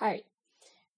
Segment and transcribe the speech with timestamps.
[0.00, 0.22] Hi.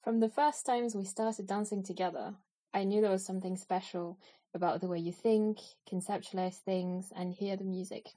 [0.04, 2.36] From the first times we started dancing together,
[2.72, 4.16] I knew there was something special
[4.54, 5.58] about the way you think,
[5.90, 8.10] conceptualize things, and hear the music.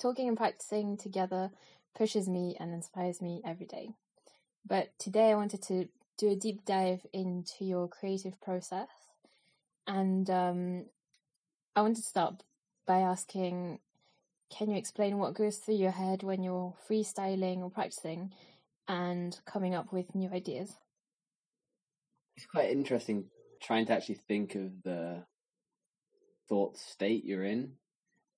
[0.00, 1.52] Talking and practicing together
[1.96, 3.90] pushes me and inspires me every day.
[4.66, 5.86] But today I wanted to
[6.18, 8.88] do a deep dive into your creative process.
[9.86, 10.86] And um,
[11.76, 12.42] I wanted to start
[12.88, 13.78] by asking
[14.50, 18.32] can you explain what goes through your head when you're freestyling or practicing
[18.88, 20.72] and coming up with new ideas?
[22.36, 23.26] It's quite interesting
[23.62, 25.24] trying to actually think of the
[26.48, 27.72] thought state you're in.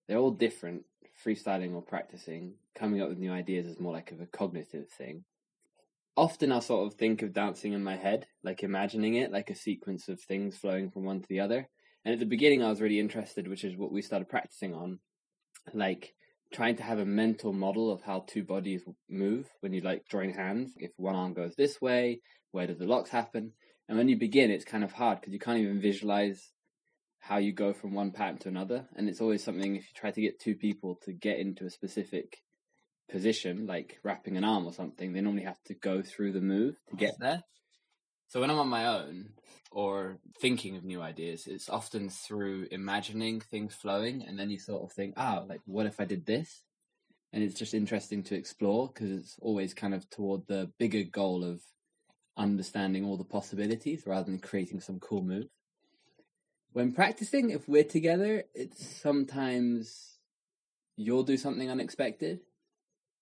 [0.07, 0.83] They're all different,
[1.25, 2.55] freestyling or practicing.
[2.75, 5.25] Coming up with new ideas is more like of a cognitive thing.
[6.17, 9.55] Often I'll sort of think of dancing in my head, like imagining it, like a
[9.55, 11.69] sequence of things flowing from one to the other.
[12.05, 14.99] And at the beginning, I was really interested, which is what we started practicing on,
[15.73, 16.15] like
[16.55, 20.31] trying to have a mental model of how two bodies move when you like join
[20.31, 20.73] hands.
[20.77, 22.21] If one arm goes this way,
[22.53, 23.53] where does the locks happen?
[23.89, 26.53] And when you begin, it's kind of hard because you can't even visualize
[27.19, 28.87] how you go from one pattern to another.
[28.97, 31.71] And it's always something if you try to get two people to get into a
[31.71, 32.39] specific
[33.11, 36.77] position, like wrapping an arm or something, they normally have to go through the move
[36.91, 37.43] to get there.
[38.29, 39.31] So when I'm on my own
[39.75, 44.85] or thinking of new ideas, it's often through imagining things flowing, and then you sort
[44.85, 46.63] of think, oh, like what if I did this?
[47.33, 51.43] And it's just interesting to explore because it's always kind of toward the bigger goal
[51.45, 51.61] of
[52.37, 55.49] understanding all the possibilities rather than creating some cool move.
[56.73, 60.19] When practicing, if we're together, it's sometimes
[60.97, 62.41] you'll do something unexpected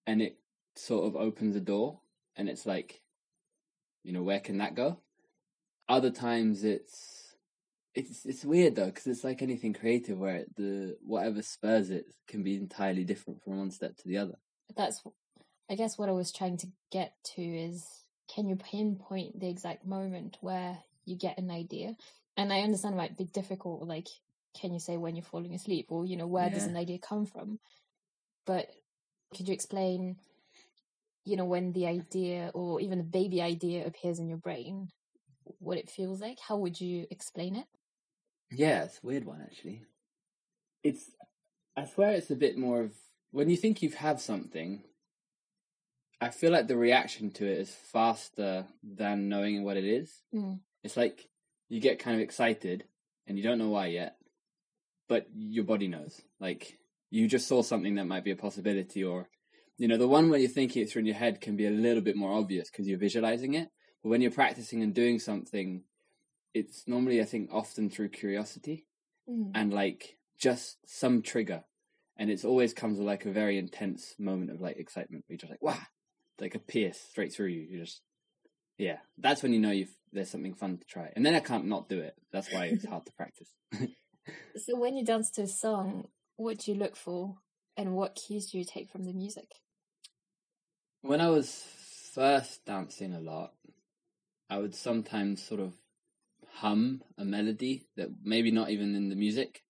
[0.06, 0.36] and it
[0.76, 2.00] sort of opens a door
[2.36, 3.00] and it's like
[4.02, 4.98] you know where can that go
[5.88, 7.34] other times it's
[7.94, 12.42] it's it's weird though because it's like anything creative where the whatever spurs it can
[12.42, 14.38] be entirely different from one step to the other
[14.76, 15.02] That's,
[15.70, 17.86] I guess, what I was trying to get to is
[18.34, 21.96] can you pinpoint the exact moment where you get an idea?
[22.36, 24.08] And I understand it might be difficult, like,
[24.58, 27.26] can you say when you're falling asleep or, you know, where does an idea come
[27.26, 27.58] from?
[28.46, 28.68] But
[29.36, 30.16] could you explain,
[31.24, 34.88] you know, when the idea or even a baby idea appears in your brain,
[35.58, 36.38] what it feels like?
[36.40, 37.66] How would you explain it?
[38.54, 39.82] yeah it's a weird one actually
[40.82, 41.12] it's
[41.74, 42.92] i swear it's a bit more of
[43.30, 44.82] when you think you have something
[46.20, 50.60] i feel like the reaction to it is faster than knowing what it is Mm.
[50.84, 51.28] It's like
[51.68, 52.84] you get kind of excited
[53.26, 54.16] and you don't know why yet,
[55.08, 56.20] but your body knows.
[56.40, 56.78] Like
[57.10, 59.28] you just saw something that might be a possibility, or
[59.78, 61.70] you know, the one where you're thinking it through in your head can be a
[61.70, 63.68] little bit more obvious because you're visualizing it.
[64.02, 65.84] When you're practicing and doing something,
[66.54, 68.86] it's normally, I think, often through curiosity
[69.28, 69.52] Mm.
[69.54, 71.62] and like just some trigger.
[72.16, 75.38] And it always comes with like a very intense moment of like excitement where you're
[75.38, 75.78] just like, wow,
[76.40, 77.60] like a pierce straight through you.
[77.62, 78.02] You just,
[78.78, 81.12] yeah, that's when you know you've, there's something fun to try.
[81.14, 82.14] And then I can't not do it.
[82.32, 83.48] That's why it's hard to practice.
[84.54, 87.36] So when you dance to a song, what do you look for
[87.76, 89.50] and what cues do you take from the music?
[91.00, 91.64] when I was
[92.14, 93.52] first dancing a lot,
[94.52, 95.72] I would sometimes sort of
[96.56, 99.62] hum a melody that maybe not even in the music.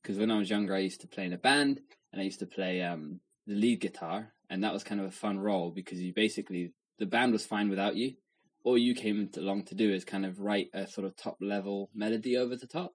[0.00, 1.80] Because when I was younger, I used to play in a band
[2.10, 5.10] and I used to play um, the lead guitar, and that was kind of a
[5.10, 8.14] fun role because you basically the band was fine without you.
[8.64, 11.90] All you came along to do is kind of write a sort of top level
[11.94, 12.92] melody over the top.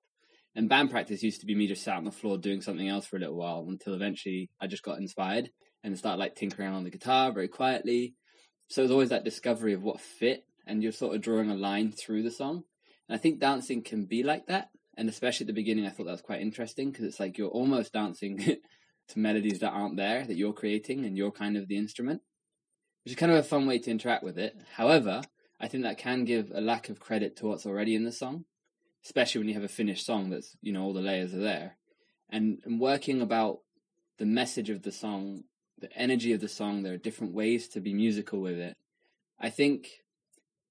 [0.56, 3.06] And band practice used to be me just sat on the floor doing something else
[3.06, 5.52] for a little while until eventually I just got inspired
[5.84, 8.16] and started like tinkering on the guitar very quietly.
[8.68, 11.56] So it was always that discovery of what fit, and you're sort of drawing a
[11.56, 12.64] line through the song.
[13.08, 14.70] And I think dancing can be like that.
[14.98, 17.50] And especially at the beginning, I thought that was quite interesting because it's like you're
[17.50, 18.38] almost dancing
[19.08, 22.22] to melodies that aren't there that you're creating, and you're kind of the instrument,
[23.04, 24.56] which is kind of a fun way to interact with it.
[24.76, 25.22] However,
[25.60, 28.46] I think that can give a lack of credit to what's already in the song,
[29.04, 31.78] especially when you have a finished song that's you know all the layers are there,
[32.30, 33.60] and, and working about
[34.18, 35.44] the message of the song
[35.80, 36.84] the energy of the song.
[36.84, 38.76] There are different ways to be musical with it.
[39.40, 39.90] I think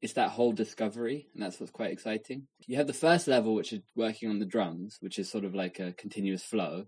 [0.05, 2.47] it's that whole discovery, and that's what's quite exciting.
[2.67, 5.55] You have the first level, which is working on the drums, which is sort of
[5.55, 6.85] like a continuous flow,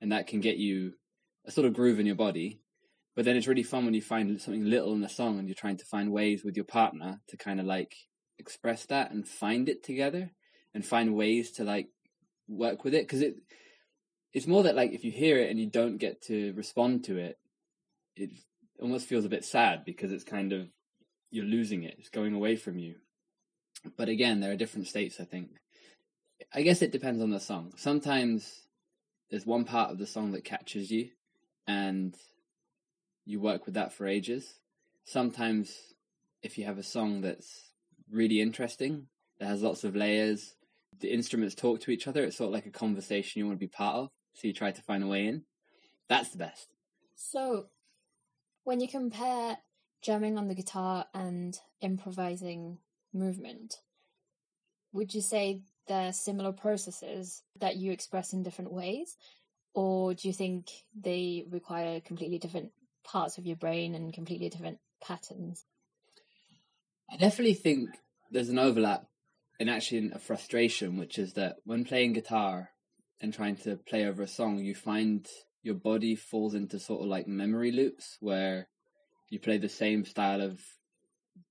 [0.00, 0.94] and that can get you
[1.46, 2.58] a sort of groove in your body.
[3.14, 5.54] But then it's really fun when you find something little in the song and you're
[5.54, 7.94] trying to find ways with your partner to kind of like
[8.40, 10.32] express that and find it together
[10.74, 11.86] and find ways to like
[12.48, 13.36] work with it because it
[14.32, 17.16] it's more that like if you hear it and you don't get to respond to
[17.16, 17.38] it
[18.16, 18.30] it
[18.82, 20.68] almost feels a bit sad because it's kind of
[21.30, 22.94] you're losing it it's going away from you
[23.96, 25.50] but again there are different states i think
[26.54, 28.62] i guess it depends on the song sometimes
[29.30, 31.08] there's one part of the song that catches you
[31.66, 32.14] and
[33.24, 34.60] you work with that for ages
[35.04, 35.94] sometimes
[36.42, 37.72] if you have a song that's
[38.10, 39.06] really interesting,
[39.38, 40.54] that has lots of layers,
[41.00, 43.66] the instruments talk to each other, it's sort of like a conversation you want to
[43.66, 44.08] be part of.
[44.34, 45.42] So you try to find a way in.
[46.08, 46.68] That's the best.
[47.14, 47.66] So,
[48.64, 49.58] when you compare
[50.02, 52.78] jamming on the guitar and improvising
[53.12, 53.76] movement,
[54.92, 59.16] would you say they're similar processes that you express in different ways?
[59.74, 62.70] Or do you think they require completely different
[63.04, 65.64] parts of your brain and completely different patterns?
[67.10, 67.90] I definitely think
[68.30, 69.06] there's an overlap
[69.60, 72.70] and actually a frustration, which is that when playing guitar
[73.20, 75.26] and trying to play over a song, you find
[75.62, 78.68] your body falls into sort of like memory loops where
[79.28, 80.60] you play the same style of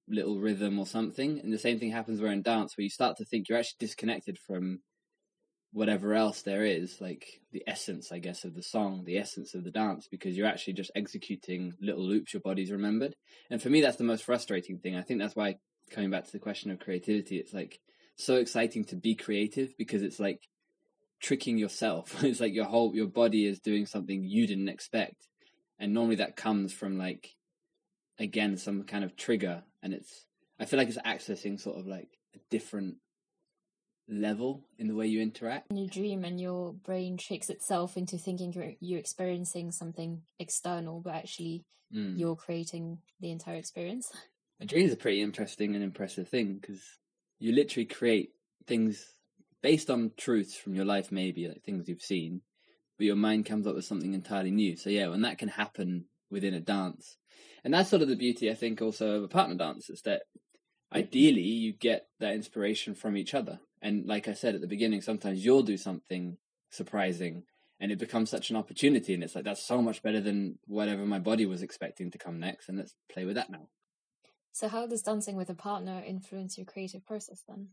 [0.07, 1.39] little rhythm or something.
[1.39, 3.77] And the same thing happens where in dance, where you start to think you're actually
[3.79, 4.79] disconnected from
[5.71, 9.65] whatever else there is, like the essence, I guess, of the song, the essence of
[9.65, 13.13] the dance, because you're actually just executing little loops your body's remembered.
[13.49, 14.95] And for me, that's the most frustrating thing.
[14.95, 15.55] I think that's why,
[15.91, 17.79] coming back to the question of creativity, it's like
[18.15, 20.39] so exciting to be creative because it's like
[21.21, 22.23] tricking yourself.
[22.23, 25.27] it's like your whole, your body is doing something you didn't expect.
[25.77, 27.35] And normally that comes from like,
[28.19, 29.63] again, some kind of trigger.
[29.83, 30.25] And it's,
[30.59, 32.95] I feel like it's accessing sort of like a different
[34.07, 35.71] level in the way you interact.
[35.73, 41.15] You dream and your brain tricks itself into thinking you're, you're experiencing something external, but
[41.15, 42.17] actually Mm.
[42.17, 44.11] you're creating the entire experience.
[44.59, 46.81] A dream is a pretty interesting and impressive thing because
[47.37, 48.31] you literally create
[48.65, 49.05] things
[49.61, 52.41] based on truths from your life, maybe like things you've seen,
[52.97, 54.75] but your mind comes up with something entirely new.
[54.75, 56.05] So yeah, when that can happen
[56.35, 57.17] within a dance,
[57.63, 60.21] and that's sort of the beauty, I think, also of a partner dance is that
[60.93, 63.59] ideally you get that inspiration from each other.
[63.81, 66.37] And like I said at the beginning, sometimes you'll do something
[66.69, 67.43] surprising
[67.79, 71.05] and it becomes such an opportunity and it's like that's so much better than whatever
[71.05, 73.67] my body was expecting to come next and let's play with that now
[74.51, 77.69] So, how does dancing with a partner influence your creative process then?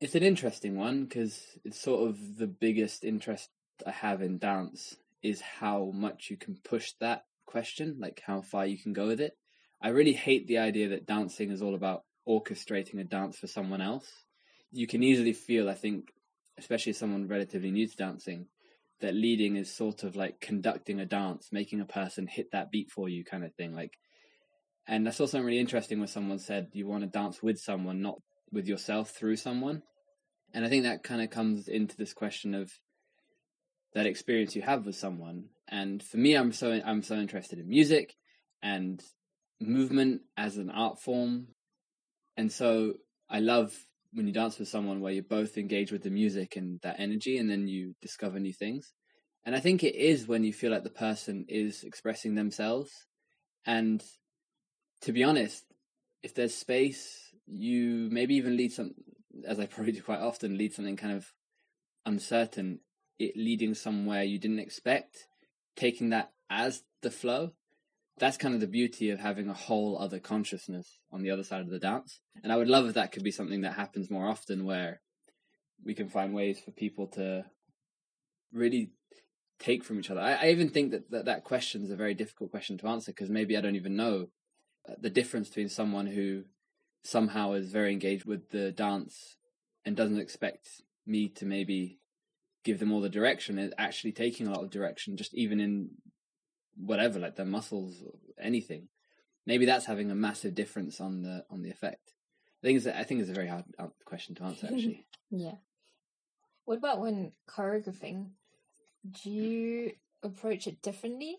[0.00, 3.48] it's an interesting one because it's sort of the biggest interest
[3.86, 8.66] i have in dance is how much you can push that question like how far
[8.66, 9.36] you can go with it
[9.82, 13.80] i really hate the idea that dancing is all about orchestrating a dance for someone
[13.80, 14.10] else
[14.72, 16.08] you can easily feel i think
[16.58, 18.46] especially someone relatively new to dancing
[19.00, 22.90] that leading is sort of like conducting a dance, making a person hit that beat
[22.90, 23.74] for you, kind of thing.
[23.74, 23.98] Like,
[24.86, 28.02] and I saw something really interesting where someone said you want to dance with someone,
[28.02, 28.20] not
[28.52, 29.82] with yourself through someone.
[30.52, 32.70] And I think that kind of comes into this question of
[33.94, 35.46] that experience you have with someone.
[35.68, 38.14] And for me, I'm so I'm so interested in music
[38.62, 39.02] and
[39.60, 41.48] movement as an art form,
[42.36, 42.94] and so
[43.30, 43.72] I love
[44.12, 47.36] when you dance with someone where you both engage with the music and that energy
[47.36, 48.92] and then you discover new things.
[49.44, 52.92] And I think it is when you feel like the person is expressing themselves.
[53.66, 54.02] And
[55.02, 55.64] to be honest,
[56.22, 58.94] if there's space, you maybe even lead some,
[59.46, 61.26] as I probably do quite often, lead something kind of
[62.06, 62.80] uncertain,
[63.18, 65.26] it leading somewhere you didn't expect,
[65.76, 67.52] taking that as the flow
[68.18, 71.62] that's kind of the beauty of having a whole other consciousness on the other side
[71.62, 72.20] of the dance.
[72.42, 75.00] And I would love if that could be something that happens more often where
[75.84, 77.44] we can find ways for people to
[78.52, 78.92] really
[79.58, 80.20] take from each other.
[80.20, 83.10] I, I even think that, that that question is a very difficult question to answer
[83.10, 84.28] because maybe I don't even know
[84.88, 86.44] uh, the difference between someone who
[87.02, 89.36] somehow is very engaged with the dance
[89.84, 90.68] and doesn't expect
[91.06, 91.98] me to maybe
[92.64, 95.90] give them all the direction and actually taking a lot of direction just even in
[96.76, 98.02] whatever, like their muscles,
[98.40, 98.88] anything.
[99.46, 102.14] Maybe that's having a massive difference on the on the effect.
[102.62, 103.64] I think it's, I think it's a very hard
[104.06, 105.06] question to answer, actually.
[105.30, 105.56] Yeah.
[106.64, 108.30] What about when choreographing?
[109.22, 109.92] Do you
[110.22, 111.36] approach it differently?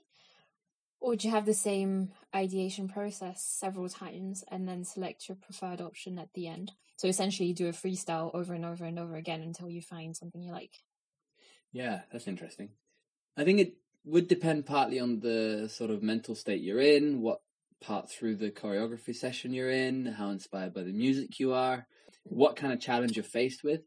[1.00, 5.82] Or do you have the same ideation process several times and then select your preferred
[5.82, 6.72] option at the end?
[6.96, 10.16] So essentially, you do a freestyle over and over and over again until you find
[10.16, 10.78] something you like.
[11.76, 12.70] Yeah, that's interesting.
[13.36, 13.74] I think it
[14.06, 17.42] would depend partly on the sort of mental state you're in, what
[17.82, 21.86] part through the choreography session you're in, how inspired by the music you are,
[22.24, 23.82] what kind of challenge you're faced with.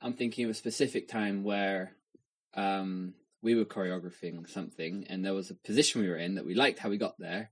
[0.00, 1.96] I'm thinking of a specific time where
[2.54, 6.54] um, we were choreographing something and there was a position we were in that we
[6.54, 7.50] liked how we got there,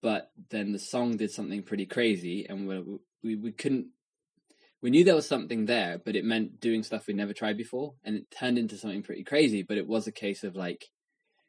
[0.00, 3.88] but then the song did something pretty crazy and we, we, we couldn't
[4.82, 7.94] we knew there was something there, but it meant doing stuff we'd never tried before,
[8.04, 9.62] and it turned into something pretty crazy.
[9.62, 10.90] But it was a case of like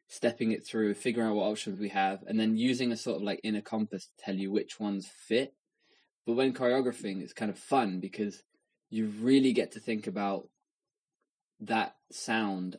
[0.08, 3.22] stepping it through, figuring out what options we have, and then using a sort of
[3.22, 5.52] like inner compass to tell you which ones fit.
[6.26, 8.42] But when choreographing, it's kind of fun because
[8.88, 10.48] you really get to think about
[11.60, 12.76] that sound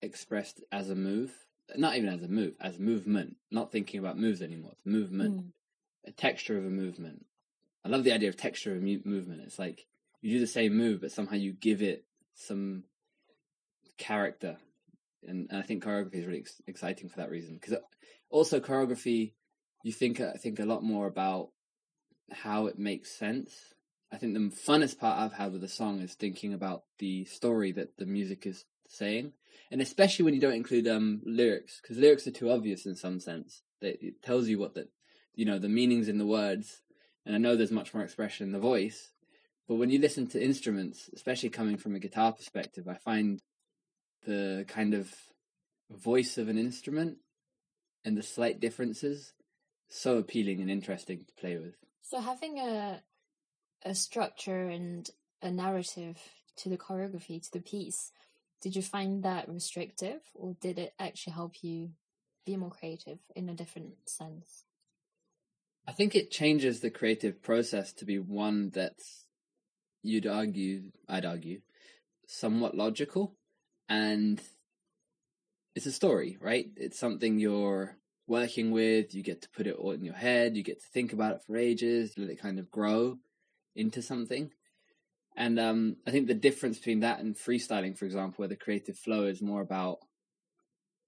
[0.00, 1.32] expressed as a move,
[1.76, 5.36] not even as a move, as movement, not thinking about moves anymore, it's movement.
[5.36, 5.52] Mm.
[6.06, 7.26] a texture of a movement.
[7.86, 9.42] I love the idea of texture mu- movement.
[9.44, 9.86] It's like
[10.20, 12.82] you do the same move, but somehow you give it some
[13.96, 14.56] character,
[15.24, 17.54] and, and I think choreography is really ex- exciting for that reason.
[17.54, 17.78] Because
[18.28, 19.34] also choreography,
[19.84, 21.50] you think I think a lot more about
[22.32, 23.52] how it makes sense.
[24.12, 27.70] I think the funnest part I've had with a song is thinking about the story
[27.72, 29.32] that the music is saying,
[29.70, 33.20] and especially when you don't include um, lyrics, because lyrics are too obvious in some
[33.20, 33.62] sense.
[33.80, 34.88] That it tells you what the,
[35.36, 36.80] you know, the meanings in the words,
[37.26, 39.10] and I know there's much more expression in the voice,
[39.68, 43.40] but when you listen to instruments, especially coming from a guitar perspective, I find
[44.24, 45.12] the kind of
[45.90, 47.18] voice of an instrument
[48.04, 49.32] and the slight differences
[49.88, 51.74] so appealing and interesting to play with.
[52.02, 53.02] So having a
[53.84, 55.08] a structure and
[55.42, 56.18] a narrative
[56.56, 58.10] to the choreography to the piece,
[58.60, 61.90] did you find that restrictive, or did it actually help you
[62.44, 64.65] be more creative in a different sense?
[65.88, 69.26] I think it changes the creative process to be one that's
[70.02, 71.60] you'd argue, I'd argue,
[72.26, 73.36] somewhat logical,
[73.88, 74.40] and
[75.74, 76.66] it's a story, right?
[76.76, 79.14] It's something you're working with.
[79.14, 80.56] You get to put it all in your head.
[80.56, 82.14] You get to think about it for ages.
[82.16, 83.18] Let it kind of grow
[83.76, 84.50] into something.
[85.36, 88.98] And um, I think the difference between that and freestyling, for example, where the creative
[88.98, 89.98] flow is more about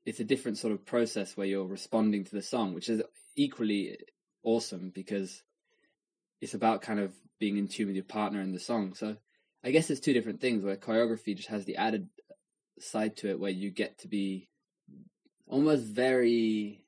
[0.04, 3.02] it's a different sort of process where you're responding to the song, which is
[3.36, 3.98] equally
[4.48, 5.42] awesome because
[6.40, 8.94] it's about kind of being in tune with your partner in the song.
[8.94, 9.16] So
[9.62, 12.08] I guess it's two different things where choreography just has the added
[12.80, 14.48] side to it where you get to be
[15.46, 16.80] almost very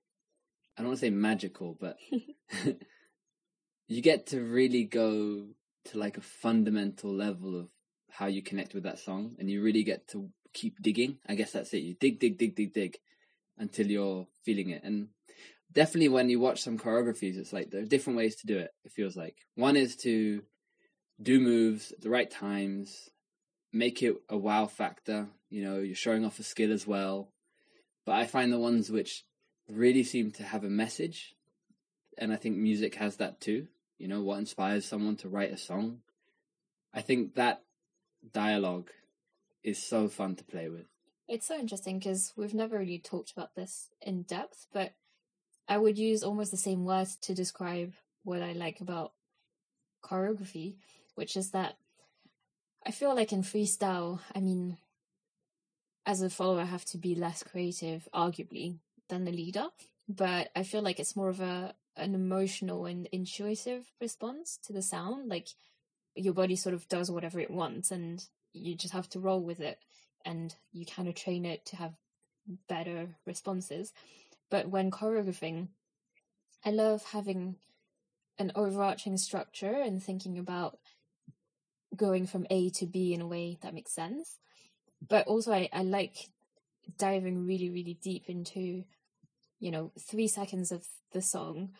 [0.77, 1.99] I don't want to say magical, but
[3.89, 5.49] you get to really go
[5.87, 7.69] to like a fundamental level of
[8.11, 11.19] how you connect with that song and you really get to keep digging.
[11.29, 11.83] I guess that's it.
[11.83, 12.97] You dig, dig, dig, dig, dig
[13.59, 14.83] until you're feeling it.
[14.83, 15.09] And
[15.73, 18.71] definitely when you watch some choreographies, it's like there are different ways to do it.
[18.85, 20.43] It feels like one is to
[21.21, 23.11] do moves at the right times,
[23.73, 25.29] make it a wow factor.
[25.49, 27.33] You know, you're showing off a skill as well.
[28.07, 29.25] But I find the ones which
[29.69, 31.35] really seem to have a message,
[32.19, 33.69] and I think music has that too.
[33.99, 36.01] You know, what inspires someone to write a song.
[36.93, 37.63] I think that
[38.33, 38.91] dialogue
[39.63, 40.87] is so fun to play with.
[41.29, 44.95] It's so interesting because we've never really talked about this in depth, but
[45.71, 47.93] I would use almost the same words to describe
[48.25, 49.13] what I like about
[50.03, 50.75] choreography,
[51.15, 51.77] which is that
[52.85, 54.79] I feel like in freestyle, I mean,
[56.05, 59.69] as a follower, I have to be less creative, arguably, than the leader.
[60.09, 64.83] But I feel like it's more of a an emotional and intuitive response to the
[64.83, 65.29] sound.
[65.29, 65.49] Like
[66.17, 69.61] your body sort of does whatever it wants, and you just have to roll with
[69.61, 69.79] it,
[70.25, 71.95] and you kind of train it to have
[72.69, 73.93] better responses.
[74.51, 75.69] But when choreographing,
[76.65, 77.57] I love having
[78.39, 80.79] an overarching structure and thinking about
[81.97, 84.39] going from A to B in a way that makes sense.
[85.07, 86.17] But also, I, I like
[86.99, 88.85] diving really, really deep into,
[89.59, 91.71] you know, three seconds of the song,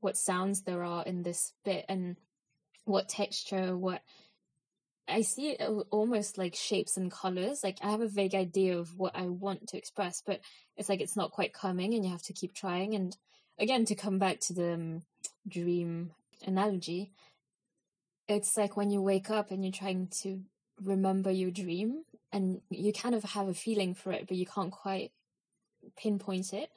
[0.00, 2.16] what sounds there are in this bit, and
[2.84, 4.02] what texture, what
[5.08, 7.62] I see it almost like shapes and colors.
[7.64, 10.40] Like I have a vague idea of what I want to express, but
[10.76, 12.94] it's like it's not quite coming, and you have to keep trying.
[12.94, 13.16] And
[13.58, 15.02] again, to come back to the um,
[15.48, 16.12] dream
[16.46, 17.12] analogy,
[18.28, 20.40] it's like when you wake up and you're trying to
[20.82, 24.72] remember your dream, and you kind of have a feeling for it, but you can't
[24.72, 25.10] quite
[25.96, 26.70] pinpoint it.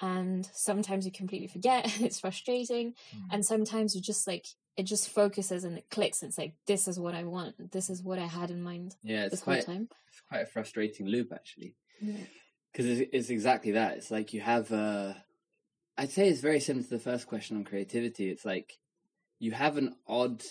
[0.00, 1.90] And sometimes you completely forget.
[2.00, 3.22] it's frustrating, mm.
[3.32, 4.46] and sometimes you just like
[4.76, 6.22] it just focuses and it clicks.
[6.22, 7.72] And it's like this is what I want.
[7.72, 8.94] This is what I had in mind.
[9.02, 9.88] Yeah, it's this quite whole time.
[10.08, 11.74] it's quite a frustrating loop actually.
[12.00, 12.24] Yeah.
[12.72, 13.96] Because it's, it's exactly that.
[13.96, 15.16] It's like you have a.
[15.98, 18.28] I'd say it's very similar to the first question on creativity.
[18.30, 18.78] It's like
[19.38, 20.42] you have an odd.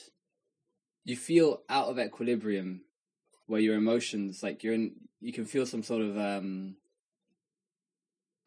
[1.03, 2.81] You feel out of equilibrium,
[3.45, 6.77] where your emotions, like you're in, you can feel some sort of, um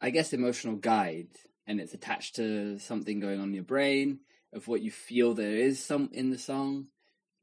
[0.01, 1.29] I guess, emotional guide,
[1.65, 4.19] and it's attached to something going on in your brain
[4.53, 6.87] of what you feel there is some in the song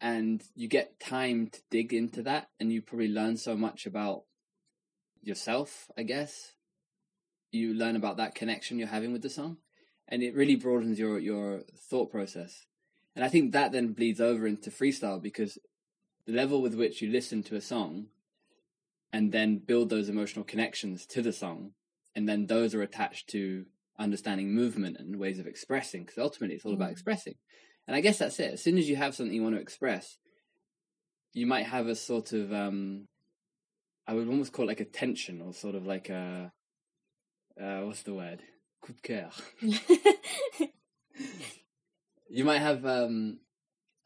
[0.01, 4.23] and you get time to dig into that and you probably learn so much about
[5.23, 6.53] yourself i guess.
[7.53, 9.59] You learn about that connection you're having with the song
[10.09, 12.67] and it really broadens your your thought process.
[13.15, 15.59] And i think that then bleeds over into freestyle because
[16.27, 18.07] the level with which you listen to a song
[19.13, 21.73] and then build those emotional connections to the song
[22.15, 23.67] and then those are attached to
[23.99, 26.77] understanding movement and ways of expressing because ultimately it's all mm.
[26.77, 27.35] about expressing.
[27.87, 28.55] And i guess that's it.
[28.55, 30.19] As soon as you have something you want to express
[31.33, 33.07] you might have a sort of um
[34.07, 36.51] i would almost call it like a tension or sort of like a
[37.61, 38.43] uh what's the word?
[38.81, 39.31] Coup de coeur
[42.29, 43.39] you might have um,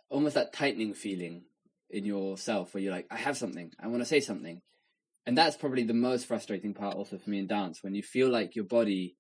[0.09, 1.43] almost that tightening feeling
[1.89, 4.61] in yourself where you're like, I have something, I want to say something.
[5.27, 8.31] And that's probably the most frustrating part also for me in dance when you feel
[8.31, 9.17] like your body,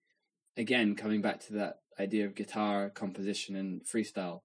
[0.60, 4.42] again, coming back to that idea of guitar composition and freestyle,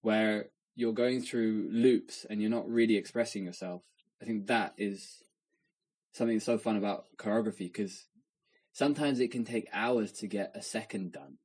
[0.00, 3.82] where you're going through loops and you're not really expressing yourself.
[4.22, 5.24] I think that is
[6.12, 8.06] something so fun about choreography because
[8.72, 11.38] sometimes it can take hours to get a second done,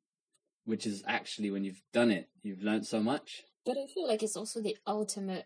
[0.65, 3.43] which is actually when you've done it, you've learned so much.
[3.65, 5.45] But I feel like it's also the ultimate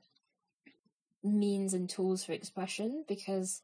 [1.24, 3.62] means and tools for expression because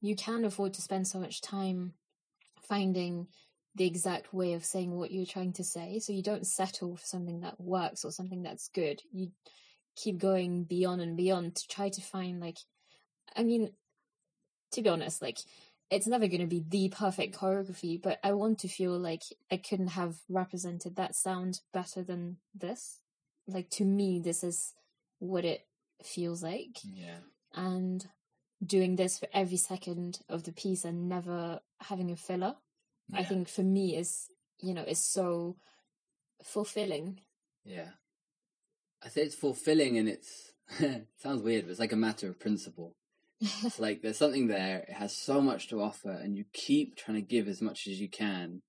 [0.00, 1.92] you can afford to spend so much time
[2.60, 3.28] finding
[3.74, 5.98] the exact way of saying what you're trying to say.
[5.98, 9.00] So you don't settle for something that works or something that's good.
[9.12, 9.30] You
[9.96, 12.58] keep going beyond and beyond to try to find like
[13.36, 13.70] I mean
[14.72, 15.38] to be honest, like
[15.90, 19.58] it's never going to be the perfect choreography, but I want to feel like I
[19.58, 22.98] couldn't have represented that sound better than this.
[23.46, 24.72] Like to me, this is
[25.18, 25.66] what it
[26.02, 26.78] feels like.
[26.82, 27.18] Yeah.
[27.54, 28.06] And
[28.64, 32.54] doing this for every second of the piece and never having a filler,
[33.12, 34.28] I think for me is,
[34.60, 35.56] you know, is so
[36.42, 37.20] fulfilling.
[37.64, 37.90] Yeah.
[39.04, 42.40] I say it's fulfilling and it's it sounds weird, but it's like a matter of
[42.40, 42.94] principle.
[43.40, 47.16] It's like there's something there, it has so much to offer, and you keep trying
[47.16, 48.62] to give as much as you can,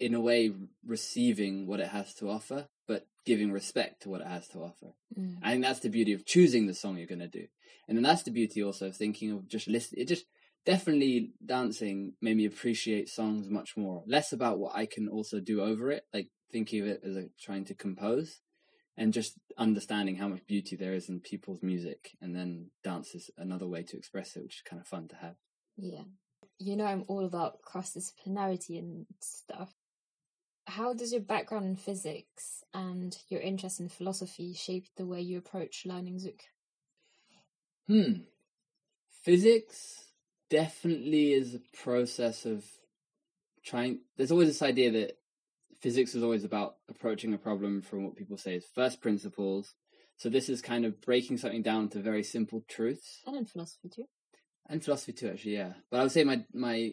[0.00, 0.52] in a way
[0.84, 4.94] receiving what it has to offer, but giving respect to what it has to offer.
[5.18, 5.38] Mm.
[5.42, 7.46] I think that's the beauty of choosing the song you're going to do.
[7.86, 9.98] And then that's the beauty also of thinking of just listen.
[9.98, 10.24] It just
[10.64, 14.02] definitely dancing made me appreciate songs much more.
[14.06, 17.64] Less about what I can also do over it, like thinking of it as trying
[17.66, 18.40] to compose
[18.96, 22.16] and just understanding how much beauty there is in people's music.
[22.20, 25.16] And then dance is another way to express it, which is kind of fun to
[25.16, 25.36] have.
[25.76, 26.02] Yeah.
[26.58, 29.72] You know, I'm all about cross disciplinarity and stuff.
[30.66, 35.38] How does your background in physics and your interest in philosophy shape the way you
[35.38, 36.40] approach learning Zouk?
[37.86, 38.22] Hmm.
[39.22, 40.07] Physics
[40.50, 42.64] definitely is a process of
[43.64, 44.00] trying.
[44.16, 45.18] There's always this idea that
[45.80, 49.74] physics is always about approaching a problem from what people say is first principles.
[50.16, 53.88] So this is kind of breaking something down to very simple truths, And in philosophy
[53.88, 54.06] too.
[54.68, 55.54] and philosophy too, actually.
[55.54, 56.92] Yeah, but I would say my my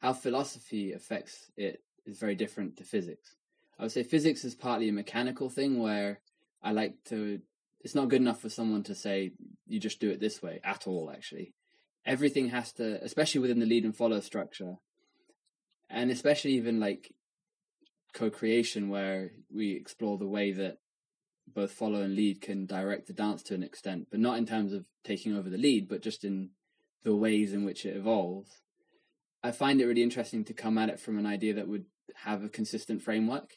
[0.00, 3.36] how philosophy affects it is very different to physics.
[3.78, 6.20] I would say physics is partly a mechanical thing where
[6.62, 7.40] I like to.
[7.82, 9.32] It's not good enough for someone to say
[9.68, 11.10] you just do it this way at all.
[11.14, 11.54] Actually,
[12.06, 14.76] everything has to, especially within the lead and follow structure,
[15.90, 17.12] and especially even like
[18.14, 20.78] co-creation where we explore the way that
[21.52, 24.72] both follow and lead can direct the dance to an extent, but not in terms
[24.72, 26.50] of taking over the lead, but just in
[27.04, 28.62] the ways in which it evolves.
[29.42, 31.84] I find it really interesting to come at it from an idea that would
[32.24, 33.54] have a consistent framework.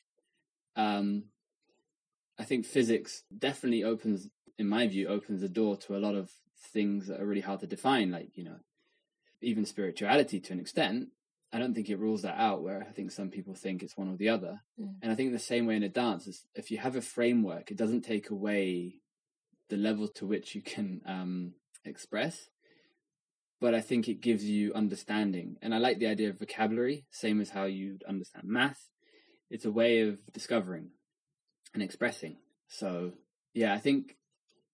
[0.75, 1.25] Um,
[2.37, 6.29] I think physics definitely opens, in my view, opens the door to a lot of
[6.73, 8.57] things that are really hard to define, like, you know,
[9.41, 11.09] even spirituality to an extent.
[11.51, 14.09] I don't think it rules that out, where I think some people think it's one
[14.09, 14.61] or the other.
[14.79, 14.95] Mm.
[15.01, 17.71] And I think the same way in a dance is if you have a framework,
[17.71, 19.01] it doesn't take away
[19.69, 21.53] the level to which you can um,
[21.85, 22.49] express,
[23.61, 25.57] but I think it gives you understanding.
[25.61, 28.89] And I like the idea of vocabulary, same as how you understand math.
[29.49, 30.91] It's a way of discovering
[31.73, 32.37] and expressing.
[32.67, 33.13] So,
[33.53, 34.17] yeah, I think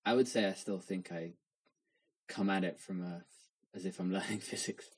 [0.06, 1.34] I would say I still think I
[2.28, 3.24] come at it from a
[3.76, 4.90] as if I'm learning physics.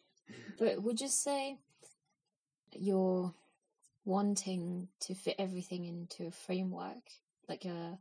[0.57, 1.57] But would you say
[2.73, 3.33] you're
[4.05, 7.03] wanting to fit everything into a framework,
[7.47, 7.97] like a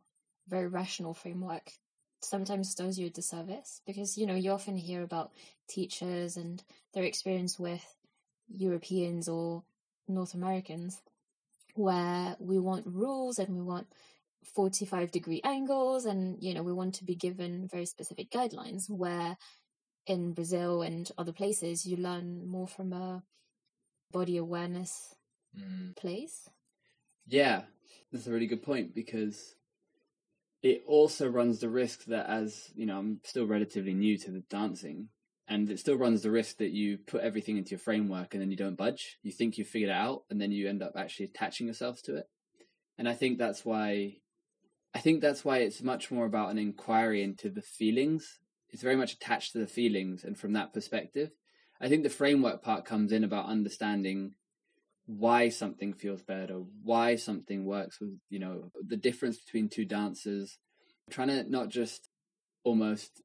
[0.49, 1.73] very rational framework,
[2.21, 3.81] sometimes does you a disservice?
[3.87, 5.33] Because, you know, you often hear about
[5.69, 6.63] teachers and
[6.95, 7.85] their experience with
[8.49, 9.65] Europeans or
[10.09, 11.01] North Americans
[11.75, 13.87] where we want rules and we want
[14.55, 19.37] 45 degree angles and, you know, we want to be given very specific guidelines where
[20.07, 23.23] in Brazil and other places, you learn more from a
[24.13, 25.15] body awareness
[25.59, 25.97] mm.
[25.97, 26.49] place.
[27.27, 27.63] Yeah,
[28.13, 29.57] that's a really good point because
[30.63, 34.45] it also runs the risk that as you know, I'm still relatively new to the
[34.49, 35.09] dancing,
[35.49, 38.51] and it still runs the risk that you put everything into your framework and then
[38.51, 39.19] you don't budge.
[39.23, 42.17] You think you've figured it out, and then you end up actually attaching yourself to
[42.17, 42.29] it.
[42.99, 44.19] And I think that's why,
[44.97, 48.39] I think that's why it's much more about an inquiry into the feelings.
[48.71, 51.33] It's very much attached to the feelings, and from that perspective,
[51.79, 54.37] I think the framework part comes in about understanding
[55.05, 60.57] why something feels better, why something works with, you know, the difference between two dancers,
[61.11, 62.09] trying to not just
[62.65, 63.21] almost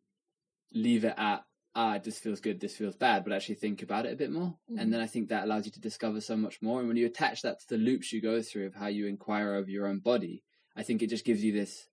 [0.73, 4.11] leave it at, ah, this feels good, this feels bad, but actually think about it
[4.11, 4.57] a bit more.
[4.69, 4.81] Mhm.
[4.81, 6.79] And then I think that allows you to discover so much more.
[6.79, 9.53] And when you attach that to the loops you go through of how you inquire
[9.53, 10.43] over your own body,
[10.75, 11.87] I think it just gives you this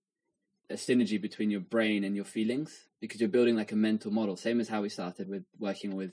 [0.69, 4.35] a synergy between your brain and your feelings because you're building like a mental model,
[4.35, 6.11] same as how we started with working with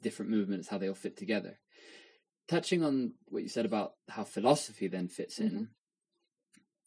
[0.00, 1.58] different movements, how they all fit together.
[2.46, 5.68] Touching on what you said about how philosophy then fits in, Mhm.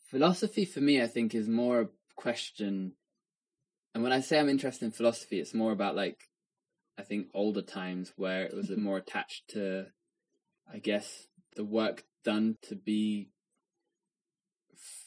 [0.09, 2.95] philosophy for me, I think, is more a question.
[3.93, 6.29] And when I say I'm interested in philosophy, it's more about like,
[6.97, 9.91] I think older times where it was more attached to,
[10.67, 13.31] I guess, the work done to be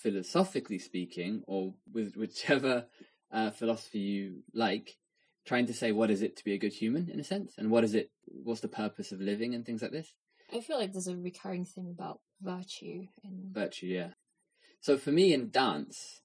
[0.02, 2.86] philosophically speaking, or with whichever
[3.32, 4.96] uh, philosophy you like,
[5.46, 7.70] trying to say what is it to be a good human in a sense, and
[7.70, 10.12] what is it, what's the purpose of living, and things like this.
[10.52, 14.10] I feel like there's a recurring theme about virtue in Virtue, yeah.
[14.80, 16.22] So for me in dance,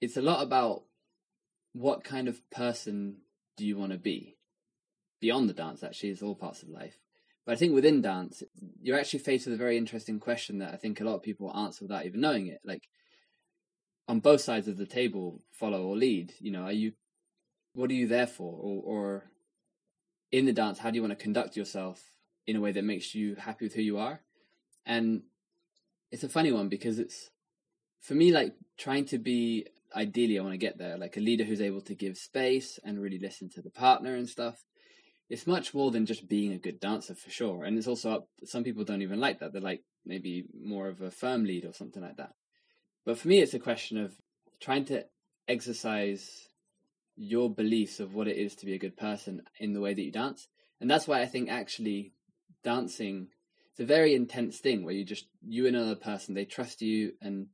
[0.00, 0.84] it's a lot about
[1.72, 3.18] what kind of person
[3.56, 4.36] do you want to be?
[5.20, 6.96] Beyond the dance, actually, it's all parts of life.
[7.48, 8.42] But I think within dance,
[8.82, 11.50] you're actually faced with a very interesting question that I think a lot of people
[11.56, 12.60] answer without even knowing it.
[12.62, 12.82] Like,
[14.06, 16.34] on both sides of the table, follow or lead.
[16.40, 16.92] You know, are you,
[17.72, 18.52] what are you there for?
[18.52, 19.30] Or, or
[20.30, 22.02] in the dance, how do you want to conduct yourself
[22.46, 24.20] in a way that makes you happy with who you are?
[24.84, 25.22] And
[26.12, 27.30] it's a funny one because it's,
[28.02, 31.44] for me, like trying to be ideally, I want to get there, like a leader
[31.44, 34.62] who's able to give space and really listen to the partner and stuff.
[35.28, 37.64] It's much more than just being a good dancer for sure.
[37.64, 39.52] And it's also up, some people don't even like that.
[39.52, 42.32] They're like maybe more of a firm lead or something like that.
[43.04, 44.14] But for me, it's a question of
[44.60, 45.04] trying to
[45.46, 46.48] exercise
[47.16, 50.02] your beliefs of what it is to be a good person in the way that
[50.02, 50.48] you dance.
[50.80, 52.12] And that's why I think actually
[52.62, 53.28] dancing,
[53.70, 57.12] it's a very intense thing where you just, you and another person, they trust you.
[57.20, 57.48] And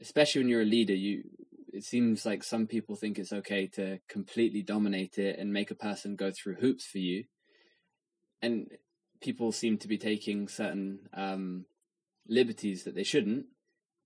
[0.00, 1.24] especially when you're a leader, you,
[1.72, 5.76] it seems like some people think it's okay to completely dominate it and make a
[5.76, 7.24] person go through hoops for you.
[8.42, 8.68] And
[9.20, 11.66] people seem to be taking certain um,
[12.26, 13.46] liberties that they shouldn't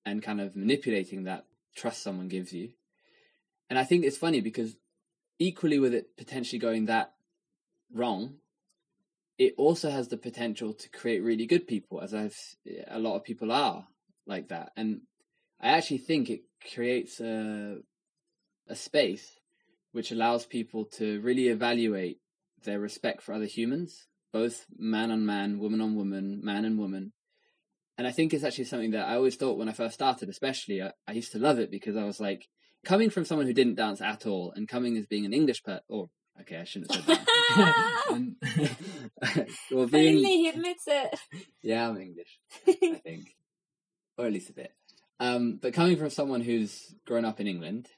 [0.05, 2.71] and kind of manipulating that trust someone gives you.
[3.71, 4.77] And I think it's funny because
[5.39, 7.13] equally with it potentially going that
[7.93, 8.35] wrong,
[9.39, 12.39] it also has the potential to create really good people, as I've
[12.89, 13.87] a lot of people are
[14.27, 14.71] like that.
[14.77, 15.03] And
[15.65, 17.79] I actually think it creates a
[18.69, 19.41] a space
[19.93, 22.19] which allows people to really evaluate
[22.65, 27.13] their respect for other humans, both man on man, woman on woman, man and woman.
[27.97, 30.83] And I think it's actually something that I always thought when I first started, especially,
[30.83, 32.49] I, I used to love it because I was like,
[32.85, 35.85] coming from someone who didn't dance at all and coming as being an English person,
[35.89, 37.91] or okay, I shouldn't have said that.
[38.11, 38.37] Um,
[39.71, 41.19] well, being, Finally, he admits it.
[41.63, 43.29] yeah, I'm English, I think,
[44.19, 44.73] or at least a bit.
[45.25, 47.89] Um, but coming from someone who's grown up in England,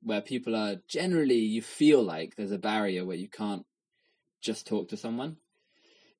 [0.00, 3.64] where people are generally, you feel like there's a barrier where you can't
[4.40, 5.38] just talk to someone,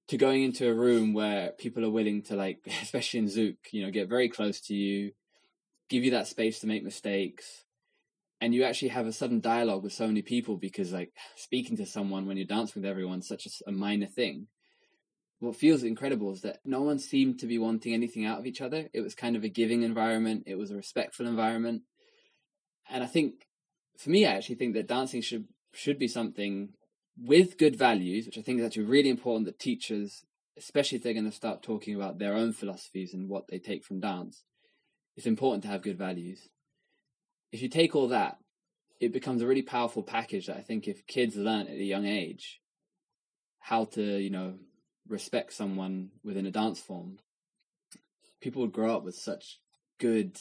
[0.09, 3.85] to going into a room where people are willing to, like, especially in Zouk, you
[3.85, 5.13] know, get very close to you,
[5.89, 7.63] give you that space to make mistakes,
[8.41, 11.87] and you actually have a sudden dialogue with so many people because, like, speaking to
[11.87, 14.49] someone when you're dancing with everyone is such a, a minor thing
[15.43, 18.61] what feels incredible is that no one seemed to be wanting anything out of each
[18.61, 18.89] other.
[18.93, 20.45] It was kind of a giving environment.
[20.47, 21.83] It was a respectful environment.
[22.89, 23.49] And I think,
[23.99, 26.75] for me, I actually think that dancing should, should be something
[27.19, 30.25] with good values, which I think is actually really important that teachers,
[30.57, 33.85] especially if they're going to start talking about their own philosophies and what they take
[33.85, 34.45] from dance,
[35.17, 36.51] it's important to have good values.
[37.51, 38.39] If you take all that,
[39.01, 42.07] it becomes a really powerful package that I think if kids learn at a young
[42.07, 42.61] age
[43.59, 44.55] how to, you know,
[45.09, 47.19] respect someone within a dance form,
[48.41, 49.59] people would grow up with such
[49.99, 50.39] good,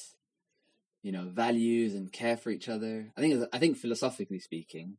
[1.03, 3.11] you know, values and care for each other.
[3.17, 4.97] I think, I think philosophically speaking,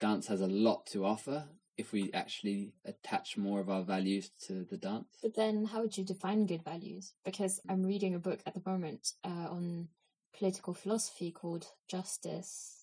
[0.00, 4.64] dance has a lot to offer if we actually attach more of our values to
[4.64, 5.06] the dance.
[5.22, 7.14] But then, how would you define good values?
[7.24, 9.88] Because I'm reading a book at the moment uh, on
[10.36, 12.78] political philosophy called Justice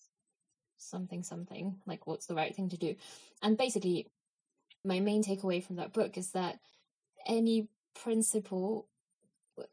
[0.78, 2.94] something something like what's the right thing to do
[3.42, 4.06] and basically
[4.86, 6.58] my main takeaway from that book is that
[7.26, 8.86] any principle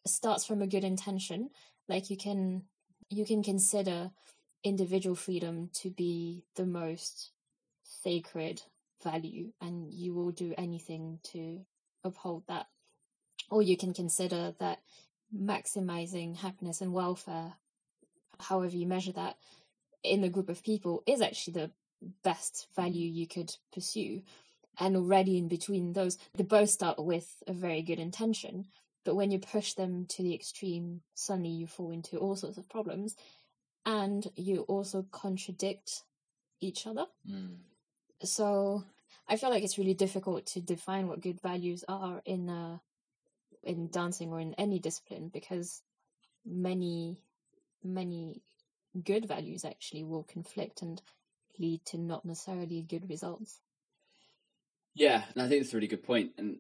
[0.06, 1.50] starts from a good intention.
[1.88, 2.64] Like you can
[3.10, 4.12] you can consider
[4.64, 7.32] individual freedom to be the most
[7.84, 8.62] sacred
[9.04, 11.60] value and you will do anything to
[12.04, 12.68] uphold that.
[13.52, 14.80] Or you can consider that
[15.36, 17.54] maximizing happiness and welfare
[18.40, 19.38] however you measure that
[20.04, 21.72] in a group of people is actually the
[22.24, 24.22] best value you could pursue
[24.80, 28.66] and already in between those they both start with a very good intention
[29.06, 32.68] but when you push them to the extreme suddenly you fall into all sorts of
[32.70, 33.16] problems
[33.86, 36.04] and you also contradict
[36.62, 37.58] each other Mm.
[38.24, 38.84] so
[39.28, 42.78] i feel like it's really difficult to define what good values are in uh
[43.64, 45.82] in dancing or in any discipline because
[46.46, 47.18] many
[47.84, 48.42] many
[49.04, 51.02] good values actually will conflict and
[51.60, 53.60] lead to not necessarily good results.
[54.96, 56.32] Yeah, and I think that's a really good point.
[56.38, 56.58] And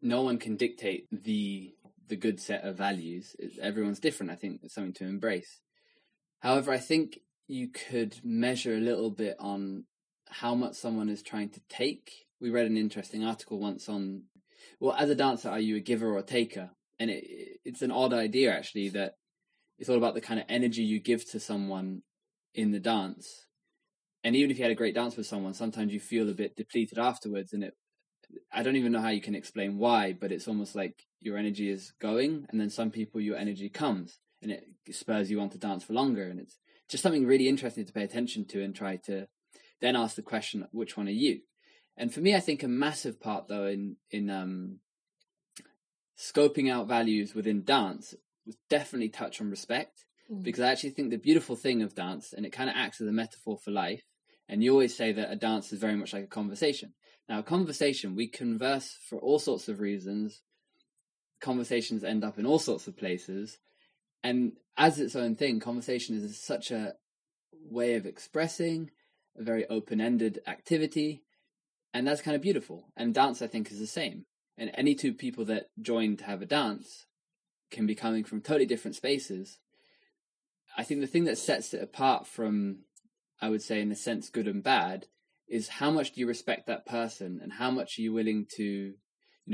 [0.00, 1.74] no one can dictate the
[2.08, 3.34] the good set of values.
[3.60, 4.32] Everyone's different.
[4.32, 5.60] I think it's something to embrace.
[6.40, 9.84] However, I think you could measure a little bit on
[10.28, 12.26] how much someone is trying to take.
[12.40, 14.24] We read an interesting article once on,
[14.80, 16.70] well, as a dancer, are you a giver or a taker?
[16.98, 17.24] And it,
[17.64, 19.14] it's an odd idea actually that
[19.78, 22.02] it's all about the kind of energy you give to someone
[22.54, 23.46] in the dance.
[24.24, 26.56] And even if you had a great dance with someone, sometimes you feel a bit
[26.56, 27.74] depleted afterwards, and it
[28.52, 31.68] I don't even know how you can explain why, but it's almost like your energy
[31.68, 35.58] is going, and then some people your energy comes, and it spurs you on to
[35.58, 36.58] dance for longer, and it's
[36.88, 39.26] just something really interesting to pay attention to and try to
[39.80, 41.40] then ask the question, which one are you?
[41.96, 44.78] And for me, I think a massive part though in in um,
[46.18, 48.14] scoping out values within dance
[48.46, 50.42] was definitely touch on respect, mm.
[50.42, 53.08] because I actually think the beautiful thing of dance, and it kind of acts as
[53.08, 54.04] a metaphor for life.
[54.48, 56.94] And you always say that a dance is very much like a conversation.
[57.28, 60.42] Now, a conversation, we converse for all sorts of reasons.
[61.40, 63.58] Conversations end up in all sorts of places.
[64.22, 66.94] And as its own thing, conversation is such a
[67.52, 68.90] way of expressing,
[69.38, 71.22] a very open ended activity.
[71.94, 72.84] And that's kind of beautiful.
[72.96, 74.26] And dance, I think, is the same.
[74.58, 77.06] And any two people that join to have a dance
[77.70, 79.58] can be coming from totally different spaces.
[80.76, 82.80] I think the thing that sets it apart from,
[83.42, 85.06] I would say, in a sense, good and bad,
[85.48, 88.64] is how much do you respect that person and how much are you willing to
[88.64, 88.94] you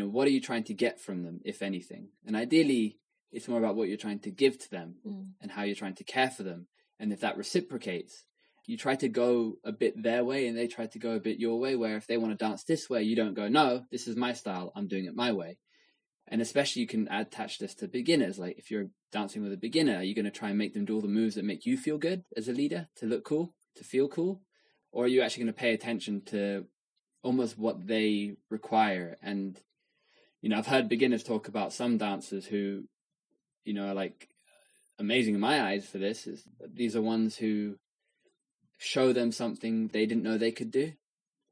[0.02, 2.10] know what are you trying to get from them if anything?
[2.26, 2.98] And ideally
[3.32, 5.26] it's more about what you're trying to give to them mm.
[5.40, 6.68] and how you're trying to care for them.
[7.00, 8.24] And if that reciprocates
[8.68, 11.40] you try to go a bit their way and they try to go a bit
[11.40, 14.06] your way where if they want to dance this way you don't go no this
[14.06, 15.58] is my style i'm doing it my way.
[16.30, 19.96] And especially you can attach this to beginners like if you're dancing with a beginner
[19.96, 21.78] are you going to try and make them do all the moves that make you
[21.78, 24.40] feel good as a leader to look cool to feel cool?
[24.92, 26.66] Or are you actually going to pay attention to
[27.22, 29.16] almost what they require?
[29.22, 29.60] And
[30.40, 32.84] you know i've heard beginners talk about some dancers who
[33.64, 34.28] you know are like
[34.98, 37.76] amazing in my eyes for this is these are ones who
[38.78, 40.92] show them something they didn't know they could do.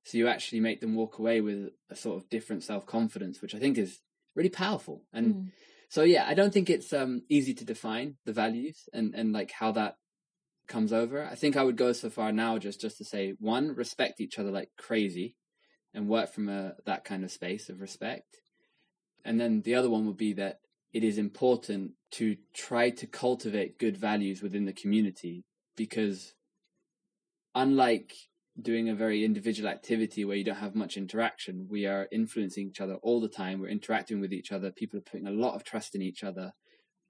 [0.04, 3.58] So you actually make them walk away with a sort of different self-confidence which i
[3.58, 4.00] think is
[4.36, 5.02] really powerful.
[5.12, 5.46] And mm.
[5.88, 9.50] so yeah i don't think it's um easy to define the values and and like
[9.50, 9.96] how that
[10.66, 11.24] comes over.
[11.24, 14.38] I think I would go so far now just just to say one, respect each
[14.38, 15.37] other like crazy,
[15.94, 18.38] and work from a that kind of space of respect.
[19.24, 20.61] And then the other one would be that
[20.92, 25.44] it is important to try to cultivate good values within the community
[25.76, 26.33] because
[27.55, 28.14] unlike
[28.61, 32.81] doing a very individual activity where you don't have much interaction, we are influencing each
[32.81, 33.61] other all the time.
[33.61, 34.70] We're interacting with each other.
[34.70, 36.52] People are putting a lot of trust in each other.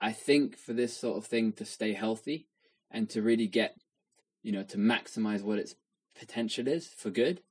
[0.01, 2.49] I think for this sort of thing to stay healthy,
[2.97, 3.77] and to really get,
[4.43, 5.75] you know, to maximize what its
[6.19, 7.43] potential is for good,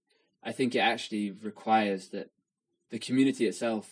[0.44, 2.32] I think it actually requires that
[2.90, 3.88] the community itself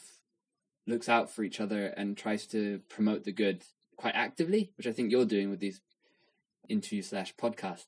[0.87, 3.61] looks out for each other and tries to promote the good
[3.97, 5.79] quite actively, which I think you're doing with these
[6.67, 7.85] interview slash podcasts.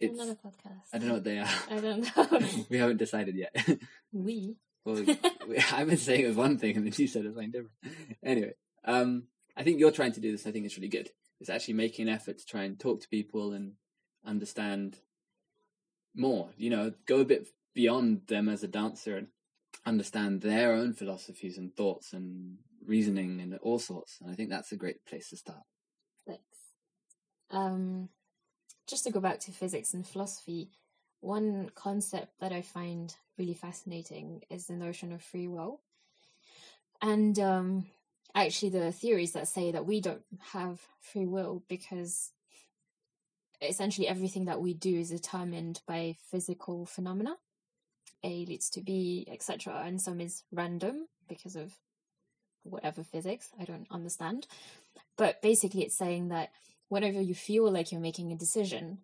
[0.00, 0.86] It's another podcast.
[0.92, 1.48] I don't know what they are.
[1.70, 2.64] I don't know.
[2.70, 3.54] we haven't decided yet.
[4.12, 4.56] we.
[4.84, 5.04] well,
[5.72, 7.72] I've been saying it was one thing, and then you said it's something different.
[8.24, 9.24] Anyway, um,
[9.54, 10.46] I think you're trying to do this.
[10.46, 13.08] I think it's really good it's actually making an effort to try and talk to
[13.08, 13.72] people and
[14.24, 14.98] understand
[16.14, 16.50] more.
[16.56, 19.28] You know, go a bit beyond them as a dancer and
[19.86, 24.18] understand their own philosophies and thoughts and reasoning and all sorts.
[24.20, 25.62] And I think that's a great place to start.
[26.26, 26.42] Thanks.
[27.50, 28.08] Um,
[28.86, 30.70] just to go back to physics and philosophy,
[31.20, 35.80] one concept that I find really fascinating is the notion of free will.
[37.00, 37.86] And um,
[38.34, 42.32] actually the theories that say that we don't have free will because
[43.60, 47.36] essentially everything that we do is determined by physical phenomena.
[48.22, 49.82] A leads to B, etc.
[49.84, 51.74] And some is random because of
[52.62, 54.46] whatever physics, I don't understand.
[55.16, 56.50] But basically, it's saying that
[56.88, 58.98] whenever you feel like you're making a decision,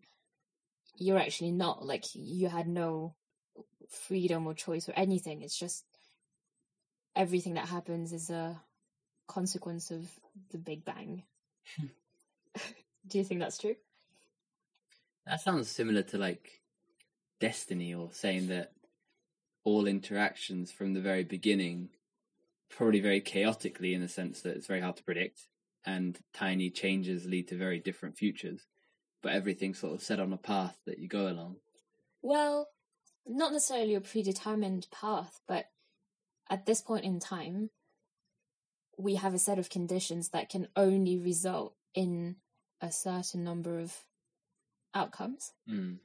[0.99, 1.85] you're actually not.
[1.85, 3.15] Like, you had no
[3.89, 5.43] freedom or choice or anything.
[5.43, 5.85] It's just
[7.15, 8.61] everything that happens is a
[9.27, 10.09] consequence of
[10.51, 11.23] the Big Bang.
[11.79, 11.87] Hmm.
[13.09, 13.77] Do you think that's true?
[15.27, 16.63] That sounds similar to like
[17.41, 18.73] destiny or saying that
[19.65, 21.91] all interactions from the very beginning
[22.71, 25.41] probably very chaotically in the sense that it's very hard to predict
[25.85, 28.67] and tiny changes lead to very different futures
[29.23, 31.57] but everything's sort of set on a path that you go along
[32.23, 32.69] well
[33.27, 35.67] not necessarily a predetermined path but
[36.49, 37.71] at this point in time
[38.97, 42.37] we have a set of conditions that can only result in
[42.81, 43.95] a certain number of
[44.95, 45.53] outcomes.
[45.69, 45.99] Mm.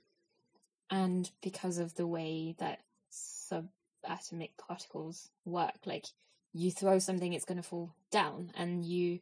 [0.90, 2.80] And because of the way that
[3.12, 6.08] subatomic particles work, like
[6.54, 9.20] you throw something, it's going to fall down, and you,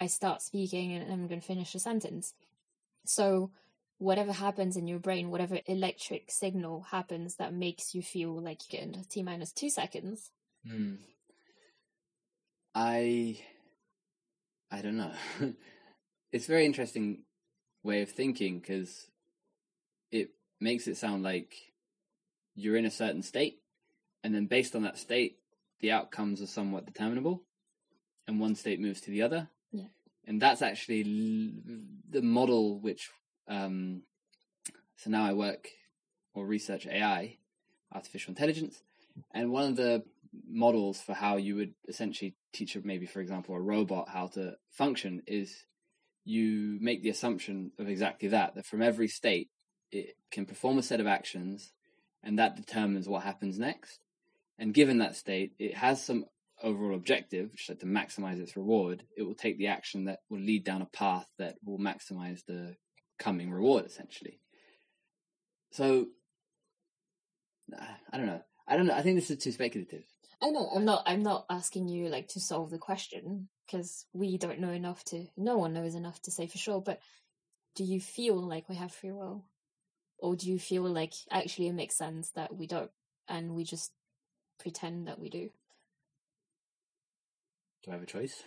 [0.00, 2.34] I start speaking and I'm going to finish a sentence.
[3.04, 3.50] So,
[3.98, 8.78] whatever happens in your brain, whatever electric signal happens that makes you feel like you
[8.78, 10.30] get into T minus two seconds.
[10.66, 10.98] Mm.
[12.74, 13.38] I,
[14.70, 15.12] I don't know.
[16.32, 17.22] it's a very interesting
[17.82, 19.08] way of thinking because
[20.10, 20.30] it
[20.60, 21.54] makes it sound like
[22.54, 23.60] you're in a certain state,
[24.22, 25.38] and then based on that state,
[25.80, 27.42] the outcomes are somewhat determinable,
[28.26, 29.48] and one state moves to the other.
[29.72, 29.86] Yeah.
[30.26, 31.78] And that's actually l-
[32.08, 33.10] the model which.
[33.48, 34.02] Um,
[34.96, 35.68] so now I work
[36.34, 37.38] or research AI,
[37.92, 38.82] artificial intelligence,
[39.32, 40.04] and one of the
[40.48, 45.22] models for how you would essentially teach, maybe for example, a robot how to function
[45.26, 45.64] is
[46.24, 49.48] you make the assumption of exactly that, that from every state,
[49.90, 51.72] it can perform a set of actions
[52.22, 54.00] and that determines what happens next.
[54.58, 56.26] And given that state, it has some
[56.62, 59.04] overall objective, which is to maximize its reward.
[59.16, 62.76] It will take the action that will lead down a path that will maximize the
[63.18, 64.38] coming reward, essentially.
[65.72, 66.08] So,
[68.12, 68.42] I don't know.
[68.68, 68.94] I don't know.
[68.94, 70.04] I think this is too speculative.
[70.42, 70.70] I know.
[70.74, 71.02] I'm not.
[71.06, 75.26] I'm not asking you like to solve the question because we don't know enough to.
[75.36, 76.80] No one knows enough to say for sure.
[76.80, 77.00] But
[77.74, 79.44] do you feel like we have free will,
[80.18, 82.90] or do you feel like actually it makes sense that we don't,
[83.28, 83.92] and we just
[84.58, 85.50] pretend that we do?
[87.84, 88.42] Do I have a choice?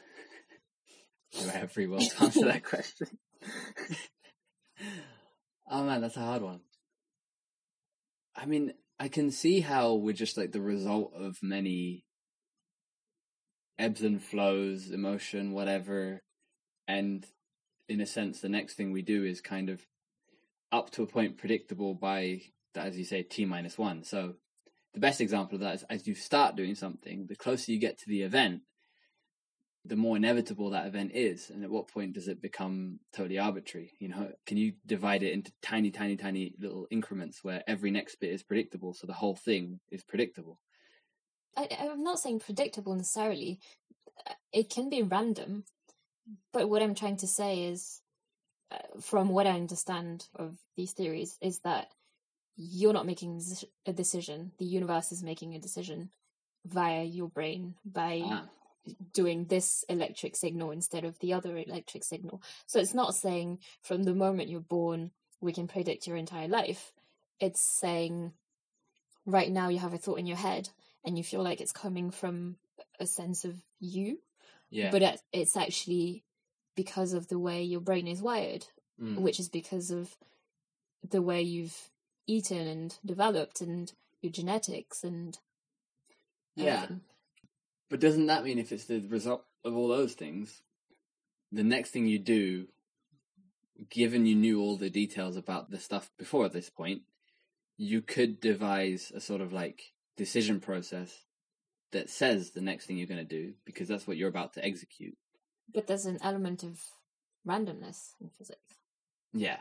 [1.40, 3.08] do I have free will to answer that question?
[5.70, 6.62] oh man, that's a hard one.
[8.36, 12.06] I mean, I can see how we're just like the result of many
[13.78, 16.22] ebbs and flows, emotion, whatever.
[16.88, 17.26] And
[17.90, 19.82] in a sense, the next thing we do is kind of
[20.72, 22.42] up to a point predictable by,
[22.76, 24.04] as you say, T minus one.
[24.04, 24.36] So
[24.94, 27.98] the best example of that is as you start doing something, the closer you get
[28.00, 28.62] to the event,
[29.86, 33.92] the more inevitable that event is and at what point does it become totally arbitrary
[34.00, 34.32] you know?
[34.46, 38.44] Can you divide it into tiny tiny tiny little increments where every next bit is
[38.44, 40.60] predictable so the whole thing is predictable?
[41.58, 43.60] I, i'm not saying predictable necessarily.
[44.52, 45.66] It can be random
[46.54, 48.02] but what i'm trying to say is
[48.72, 51.88] uh, from what i understand of these theories is that
[52.56, 53.42] you're not making
[53.86, 54.52] a decision.
[54.60, 56.10] The universe is making a decision
[56.66, 58.46] via your brain by ah
[59.14, 62.42] doing this electric signal instead of the other electric signal.
[62.66, 66.92] So it's not saying from the moment you're born, we can predict your entire life.
[67.40, 68.34] It's saying
[69.26, 70.70] right now you have a thought in your head
[71.06, 72.58] and you feel like it's coming from
[73.00, 74.20] a sense of you.
[74.70, 74.92] Yeah.
[74.92, 76.24] But it's actually
[76.76, 78.66] because of the way your brain is wired,
[79.02, 79.18] Mm.
[79.20, 80.16] which is because of
[81.10, 81.90] the way you've
[82.28, 83.92] eaten and developed and
[84.22, 85.40] your genetics and
[86.56, 86.76] Yeah.
[86.84, 87.02] everything.
[87.94, 90.64] But doesn't that mean if it's the result of all those things,
[91.52, 92.66] the next thing you do,
[93.92, 97.04] given you knew all the details about the stuff before at this point,
[97.78, 101.26] you could devise a sort of like decision process
[101.92, 104.66] that says the next thing you're going to do because that's what you're about to
[104.66, 105.16] execute.
[105.72, 106.82] But there's an element of
[107.48, 108.80] randomness in physics.
[109.34, 109.60] Yeah.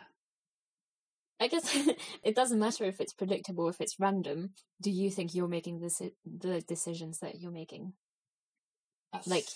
[1.38, 1.77] I guess
[2.23, 4.55] it doesn't matter if it's predictable, if it's random.
[4.81, 7.92] Do you think you're making this, the decisions that you're making?
[9.27, 9.46] Like,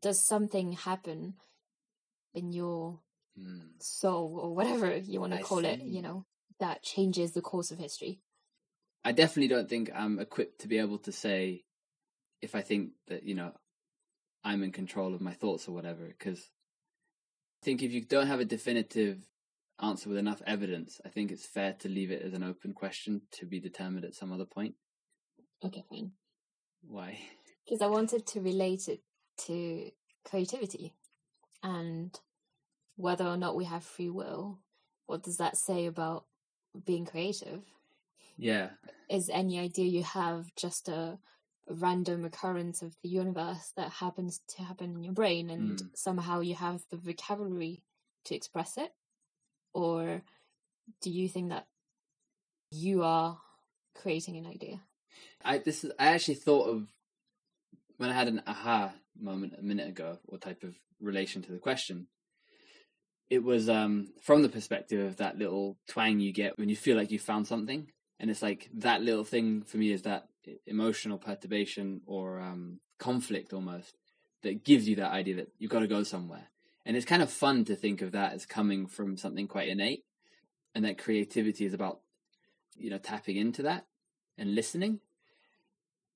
[0.00, 1.34] does something happen
[2.34, 3.00] in your
[3.36, 3.78] Hmm.
[3.80, 6.24] soul or whatever you want to I call it, you know,
[6.60, 8.20] that changes the course of history?
[9.04, 11.64] I definitely don't think I'm equipped to be able to say
[12.40, 13.52] if I think that, you know,
[14.44, 16.38] I'm in control of my thoughts or whatever, because
[17.60, 19.18] I think if you don't have a definitive
[19.80, 23.22] answer with enough evidence, I think it's fair to leave it as an open question
[23.32, 24.74] to be determined at some other point.
[25.64, 26.12] Okay, fine.
[26.82, 27.18] Why?
[27.64, 29.00] Because I wanted to relate it
[29.46, 29.90] to
[30.24, 30.94] creativity
[31.62, 32.18] and
[32.96, 34.58] whether or not we have free will.
[35.06, 36.24] What does that say about
[36.84, 37.62] being creative?
[38.36, 38.70] Yeah.
[39.08, 41.18] is any idea you have just a,
[41.68, 45.96] random occurrence of the universe that happens to happen in your brain and Mm.
[45.96, 47.82] somehow you have the vocabulary
[48.24, 48.92] to express it
[49.72, 50.22] or
[51.00, 51.66] do you think that
[52.70, 53.40] you are
[53.94, 54.80] creating an idea
[55.42, 56.88] I this is, I actually thought of
[57.96, 61.58] when I had an aha moment a minute ago, or type of relation to the
[61.58, 62.06] question.
[63.30, 66.96] It was um, from the perspective of that little twang you get when you feel
[66.96, 67.88] like you found something,
[68.20, 70.28] and it's like that little thing for me is that
[70.66, 73.96] emotional perturbation or um, conflict almost
[74.42, 76.48] that gives you that idea that you've got to go somewhere,
[76.86, 80.04] And it's kind of fun to think of that as coming from something quite innate
[80.74, 82.00] and that creativity is about,
[82.76, 83.86] you know, tapping into that
[84.36, 85.00] and listening.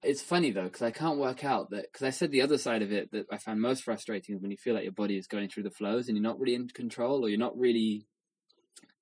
[0.03, 2.83] It's funny though, because I can't work out that, because I said the other side
[2.83, 5.27] of it that I found most frustrating is when you feel like your body is
[5.27, 8.07] going through the flows and you're not really in control or you're not really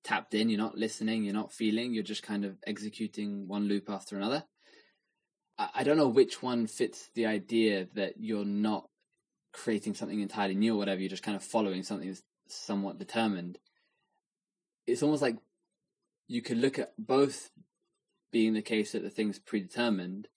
[0.03, 3.89] tapped in, you're not listening, you're not feeling, you're just kind of executing one loop
[3.89, 4.43] after another.
[5.59, 8.89] I, I don't know which one fits the idea that you're not
[9.53, 13.59] creating something entirely new or whatever, you're just kind of following something that's somewhat determined.
[14.87, 15.37] It's almost like
[16.27, 17.51] you could look at both
[18.31, 20.27] being the case that the thing's predetermined,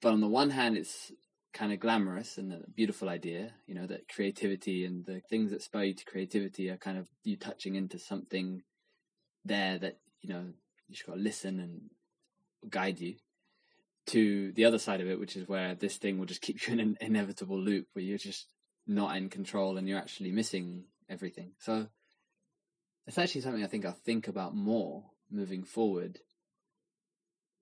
[0.00, 1.12] but on the one hand, it's
[1.52, 5.62] kind of glamorous and a beautiful idea, you know, that creativity and the things that
[5.62, 8.62] spur you to creativity are kind of you touching into something
[9.44, 10.44] there that, you know,
[10.86, 11.80] you just got to listen and
[12.70, 13.16] guide you
[14.06, 16.72] to the other side of it, which is where this thing will just keep you
[16.74, 18.46] in an inevitable loop where you're just
[18.86, 21.52] not in control and you're actually missing everything.
[21.58, 21.88] So
[23.06, 26.18] it's actually something I think I'll think about more moving forward.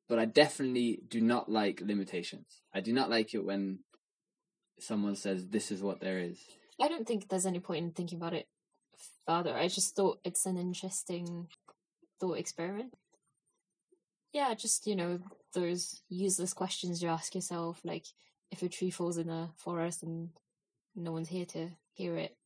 [0.09, 2.63] But I definitely do not like limitations.
[2.73, 3.81] I do not like it when
[4.79, 6.39] someone says this is what there is.
[6.81, 8.47] I don't think there's any point in thinking about it
[9.27, 9.55] further.
[9.57, 11.49] I just thought it's an interesting
[12.21, 12.95] thought experiment.
[14.33, 15.19] Yeah, just, you know,
[15.55, 18.05] those useless questions you ask yourself, like
[18.51, 20.29] if a tree falls in a forest and
[20.95, 22.37] no one's here to hear it,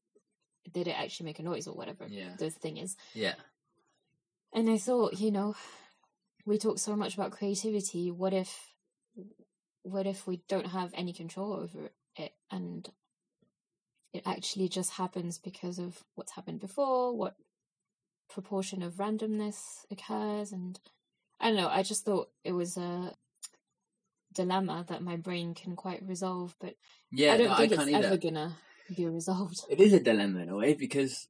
[0.72, 2.36] did it actually make a noise or whatever Yeah.
[2.38, 2.96] the thing is?
[3.12, 3.34] Yeah.
[4.52, 5.56] And I thought, you know,
[6.46, 8.10] we talk so much about creativity.
[8.10, 8.74] What if,
[9.82, 12.88] what if we don't have any control over it and
[14.12, 17.16] it actually just happens because of what's happened before?
[17.16, 17.36] What
[18.28, 20.52] proportion of randomness occurs?
[20.52, 20.78] And
[21.40, 21.68] I don't know.
[21.68, 23.14] I just thought it was a
[24.32, 26.74] dilemma that my brain can quite resolve, but
[27.10, 28.06] Yeah, I don't no, think I it's either.
[28.08, 28.56] ever gonna
[28.96, 29.60] be resolved.
[29.68, 31.28] It is a dilemma in a way because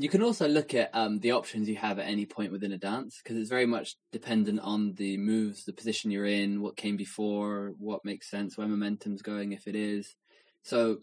[0.00, 2.78] you can also look at um, the options you have at any point within a
[2.78, 6.96] dance because it's very much dependent on the moves, the position you're in, what came
[6.96, 10.14] before, what makes sense, where momentum's going, if it is.
[10.62, 10.98] So,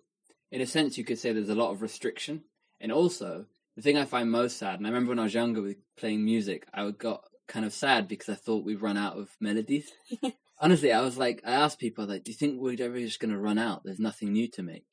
[0.52, 2.45] in a sense, you could say there's a lot of restriction.
[2.80, 3.45] And also,
[3.76, 6.26] the thing I find most sad, and I remember when I was younger with playing
[6.26, 9.91] music, I would got kind of sad because I thought we'd run out of melodies.
[10.60, 13.32] Honestly, I was like, I asked people, like, do you think we're ever just going
[13.32, 13.82] to run out?
[13.86, 14.86] There's nothing new to make.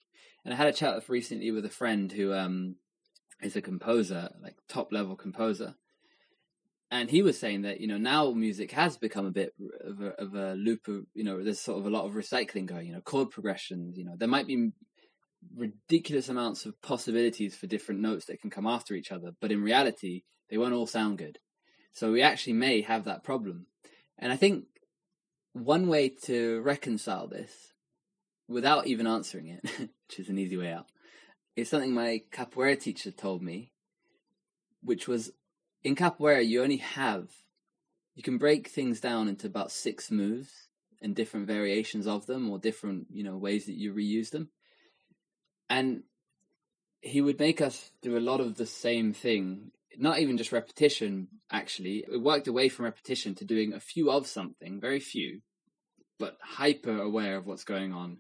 [0.45, 2.77] And I had a chat recently with a friend who um,
[3.45, 5.75] is a composer, like top level composer.
[6.91, 10.11] And he was saying that, you know, now music has become a bit of a,
[10.21, 12.93] of a loop of, you know, there's sort of a lot of recycling going, you
[12.93, 14.71] know, chord progressions, you know, there might be
[15.57, 19.63] ridiculous amounts of possibilities for different notes that can come after each other, but in
[19.63, 21.39] reality, they won't all sound good.
[21.93, 23.67] So we actually may have that problem.
[24.19, 24.65] And I think
[25.53, 27.53] one way to reconcile this
[28.49, 30.87] without even answering it, which is an easy way out,
[31.57, 33.71] is something my capoeira teacher told me,
[34.83, 35.31] which was
[35.83, 37.31] in capoeira, you only have,
[38.15, 40.69] you can break things down into about six moves
[41.03, 44.49] and different variations of them or different, you know, ways that you reuse them.
[45.69, 46.03] And
[47.01, 51.29] he would make us do a lot of the same thing, not even just repetition,
[51.53, 52.05] actually.
[52.11, 55.41] It worked away from repetition to doing a few of something, very few,
[56.19, 58.19] but hyper aware of what's going on,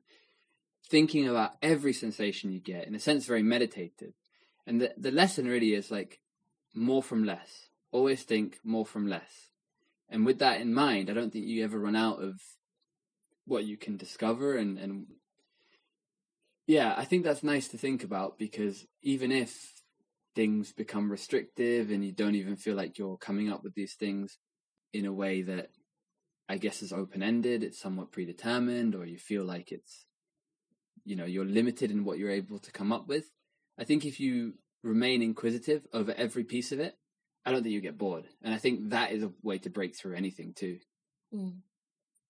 [0.88, 4.12] thinking about every sensation you get, in a sense, very meditative.
[4.66, 6.20] And the, the lesson really is like
[6.74, 7.68] more from less.
[7.92, 9.50] Always think more from less.
[10.08, 12.40] And with that in mind, I don't think you ever run out of
[13.46, 15.06] what you can discover and, and
[16.66, 19.74] yeah, I think that's nice to think about because even if
[20.34, 24.38] things become restrictive and you don't even feel like you're coming up with these things
[24.92, 25.70] in a way that
[26.48, 30.06] I guess is open ended, it's somewhat predetermined, or you feel like it's,
[31.04, 33.30] you know, you're limited in what you're able to come up with.
[33.78, 36.96] I think if you remain inquisitive over every piece of it,
[37.44, 38.26] I don't think you get bored.
[38.42, 40.78] And I think that is a way to break through anything too.
[41.34, 41.58] Mm.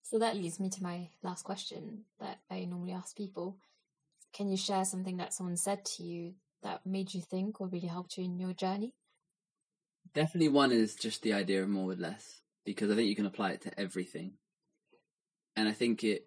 [0.02, 3.58] So that leads me to my last question that I normally ask people.
[4.32, 7.88] Can you share something that someone said to you that made you think or really
[7.88, 8.94] helped you in your journey?
[10.12, 13.26] Definitely one is just the idea of more with less because I think you can
[13.26, 14.32] apply it to everything.
[15.56, 16.26] And I think it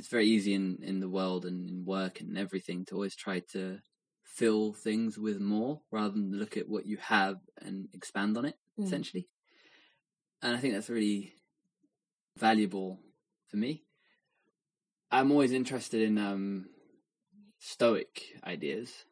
[0.00, 3.40] it's very easy in, in the world and in work and everything to always try
[3.52, 3.80] to
[4.24, 8.56] fill things with more rather than look at what you have and expand on it,
[8.78, 8.86] Mm.
[8.86, 9.28] essentially.
[10.40, 11.34] And I think that's really
[12.38, 12.98] valuable
[13.48, 13.84] for me.
[15.10, 16.70] I'm always interested in um,
[17.58, 19.04] stoic ideas.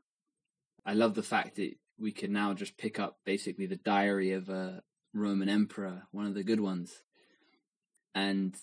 [0.87, 4.49] I love the fact that we can now just pick up basically the diary of
[4.49, 4.83] a
[5.13, 7.03] Roman emperor, one of the good ones,
[8.15, 8.57] and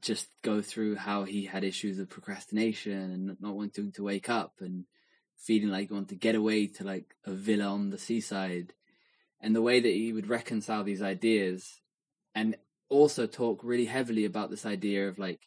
[0.00, 4.54] just go through how he had issues of procrastination and not wanting to wake up
[4.60, 4.84] and
[5.36, 8.72] feeling like you want to get away to like a villa on the seaside,
[9.40, 11.80] and the way that he would reconcile these ideas,
[12.34, 12.56] and
[12.88, 15.40] also talk really heavily about this idea of like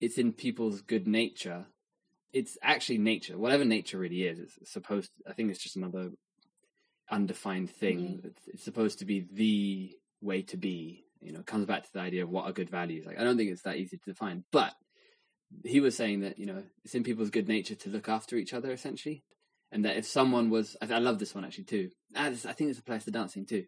[0.00, 1.66] it's in people's good nature.
[2.32, 4.58] It's actually nature, whatever nature really is.
[4.60, 5.10] It's supposed.
[5.28, 6.10] I think it's just another
[7.10, 8.20] undefined thing.
[8.22, 8.24] Mhm.
[8.24, 11.04] It's, it's supposed to be the way to be.
[11.20, 13.04] You know, it comes back to the idea of what are good values.
[13.06, 14.72] Like, I don't think it's that easy to define, but
[15.64, 18.54] he was saying that you know it's in people's good nature to look after each
[18.54, 19.24] other, essentially,
[19.70, 21.90] and that if someone was, I, I love this one actually too.
[22.16, 23.64] Ah, this, I think this applies to dancing too.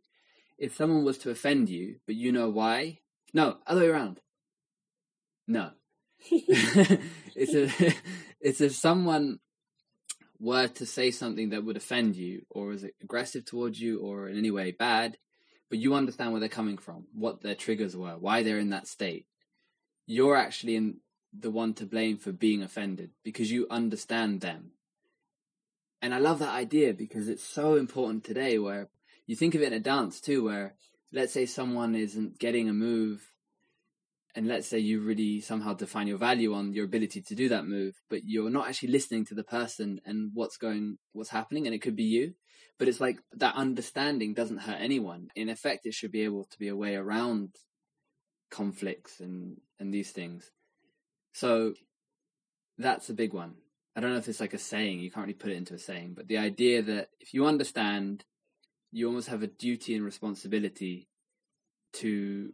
[0.58, 3.00] If someone was to offend you, but you know why,
[3.34, 4.20] no, other way around.
[5.46, 5.70] No,
[6.30, 7.94] it's a,
[8.40, 9.40] it's if someone
[10.38, 14.36] were to say something that would offend you or is aggressive towards you or in
[14.36, 15.16] any way bad,
[15.72, 18.86] but you understand where they're coming from, what their triggers were, why they're in that
[18.86, 19.24] state,
[20.04, 20.98] you're actually in
[21.32, 24.72] the one to blame for being offended because you understand them.
[26.02, 28.90] And I love that idea because it's so important today where
[29.26, 30.74] you think of it in a dance too, where
[31.10, 33.32] let's say someone isn't getting a move
[34.34, 37.66] and let's say you really somehow define your value on your ability to do that
[37.66, 41.74] move, but you're not actually listening to the person and what's going, what's happening, and
[41.74, 42.34] it could be you.
[42.78, 45.28] But it's like that understanding doesn't hurt anyone.
[45.36, 47.54] In effect, it should be able to be a way around
[48.50, 50.50] conflicts and and these things.
[51.32, 51.74] So
[52.78, 53.54] that's a big one.
[53.94, 55.00] I don't know if it's like a saying.
[55.00, 58.24] You can't really put it into a saying, but the idea that if you understand,
[58.90, 61.08] you almost have a duty and responsibility
[61.94, 62.52] to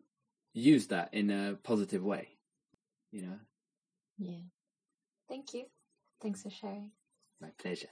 [0.52, 2.28] use that in a positive way.
[3.12, 3.38] You know,
[4.18, 4.40] Yeah.
[5.28, 5.66] Thank you.
[6.20, 6.90] Thanks for sharing.
[7.40, 7.88] my pleasure.